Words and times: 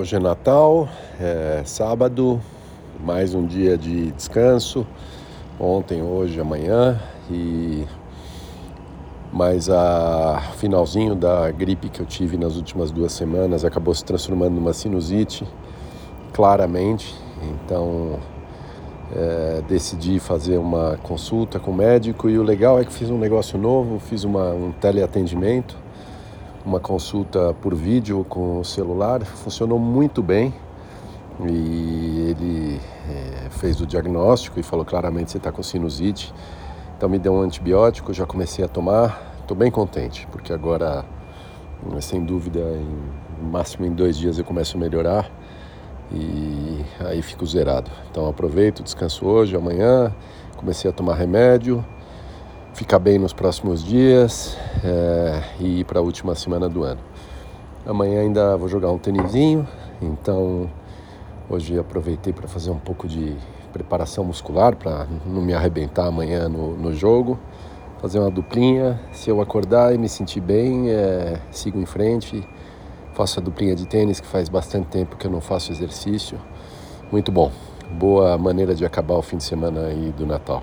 Hoje 0.00 0.16
é 0.16 0.18
Natal, 0.18 0.88
é 1.20 1.60
sábado, 1.62 2.40
mais 3.04 3.34
um 3.34 3.44
dia 3.44 3.76
de 3.76 4.10
descanso. 4.12 4.86
Ontem, 5.58 6.00
hoje, 6.00 6.40
amanhã 6.40 6.98
e 7.30 7.84
mas 9.30 9.68
a 9.68 10.40
finalzinho 10.56 11.14
da 11.14 11.50
gripe 11.50 11.90
que 11.90 12.00
eu 12.00 12.06
tive 12.06 12.38
nas 12.38 12.56
últimas 12.56 12.90
duas 12.90 13.12
semanas 13.12 13.62
acabou 13.62 13.94
se 13.94 14.02
transformando 14.02 14.54
numa 14.54 14.72
sinusite, 14.72 15.46
claramente. 16.32 17.14
Então 17.52 18.18
é, 19.14 19.62
decidi 19.68 20.18
fazer 20.18 20.56
uma 20.56 20.98
consulta 21.02 21.60
com 21.60 21.72
o 21.72 21.74
médico 21.74 22.26
e 22.30 22.38
o 22.38 22.42
legal 22.42 22.80
é 22.80 22.86
que 22.86 22.92
fiz 22.94 23.10
um 23.10 23.18
negócio 23.18 23.58
novo, 23.58 23.98
fiz 23.98 24.24
uma, 24.24 24.50
um 24.50 24.72
teleatendimento 24.72 25.76
uma 26.64 26.80
consulta 26.80 27.54
por 27.60 27.74
vídeo 27.74 28.24
com 28.28 28.60
o 28.60 28.64
celular, 28.64 29.24
funcionou 29.24 29.78
muito 29.78 30.22
bem. 30.22 30.52
E 31.42 32.26
ele 32.28 32.80
é, 33.08 33.48
fez 33.50 33.80
o 33.80 33.86
diagnóstico 33.86 34.60
e 34.60 34.62
falou 34.62 34.84
claramente 34.84 35.30
você 35.30 35.38
está 35.38 35.50
com 35.50 35.62
sinusite. 35.62 36.34
Então 36.96 37.08
me 37.08 37.18
deu 37.18 37.32
um 37.32 37.40
antibiótico, 37.40 38.12
já 38.12 38.26
comecei 38.26 38.64
a 38.64 38.68
tomar. 38.68 39.38
Estou 39.40 39.56
bem 39.56 39.70
contente, 39.70 40.28
porque 40.30 40.52
agora, 40.52 41.04
sem 42.00 42.22
dúvida, 42.22 42.60
em 42.60 43.50
máximo 43.50 43.86
em 43.86 43.92
dois 43.92 44.18
dias 44.18 44.38
eu 44.38 44.44
começo 44.44 44.76
a 44.76 44.80
melhorar 44.80 45.30
e 46.12 46.84
aí 47.00 47.22
fico 47.22 47.46
zerado. 47.46 47.90
Então 48.10 48.28
aproveito, 48.28 48.82
descanso 48.82 49.26
hoje, 49.26 49.56
amanhã, 49.56 50.14
comecei 50.56 50.90
a 50.90 50.92
tomar 50.92 51.14
remédio 51.14 51.84
ficar 52.74 52.98
bem 52.98 53.18
nos 53.18 53.32
próximos 53.32 53.84
dias 53.84 54.56
é, 54.84 55.42
e 55.58 55.80
ir 55.80 55.84
para 55.84 55.98
a 55.98 56.02
última 56.02 56.34
semana 56.34 56.68
do 56.68 56.82
ano. 56.82 57.00
Amanhã 57.86 58.20
ainda 58.20 58.56
vou 58.56 58.68
jogar 58.68 58.90
um 58.90 58.98
tênisinho, 58.98 59.66
então 60.00 60.70
hoje 61.48 61.78
aproveitei 61.78 62.32
para 62.32 62.46
fazer 62.46 62.70
um 62.70 62.78
pouco 62.78 63.08
de 63.08 63.36
preparação 63.72 64.24
muscular 64.24 64.76
para 64.76 65.06
não 65.26 65.42
me 65.42 65.54
arrebentar 65.54 66.06
amanhã 66.06 66.48
no, 66.48 66.76
no 66.76 66.94
jogo. 66.94 67.38
Fazer 68.00 68.18
uma 68.18 68.30
duplinha, 68.30 68.98
se 69.12 69.28
eu 69.28 69.40
acordar 69.40 69.94
e 69.94 69.98
me 69.98 70.08
sentir 70.08 70.40
bem, 70.40 70.90
é, 70.90 71.38
sigo 71.50 71.78
em 71.78 71.86
frente, 71.86 72.46
faço 73.12 73.40
a 73.40 73.42
duplinha 73.42 73.74
de 73.74 73.86
tênis 73.86 74.20
que 74.20 74.26
faz 74.26 74.48
bastante 74.48 74.86
tempo 74.86 75.16
que 75.16 75.26
eu 75.26 75.30
não 75.30 75.40
faço 75.40 75.70
exercício. 75.70 76.38
Muito 77.12 77.30
bom, 77.30 77.52
boa 77.98 78.38
maneira 78.38 78.74
de 78.74 78.84
acabar 78.86 79.16
o 79.16 79.22
fim 79.22 79.36
de 79.36 79.44
semana 79.44 79.86
aí 79.86 80.14
do 80.16 80.24
Natal. 80.24 80.62